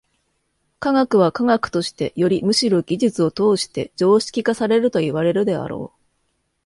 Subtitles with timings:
[0.79, 6.01] 科学は科学としてよりむしろ技術を通じて常識化されるといわれるであろう。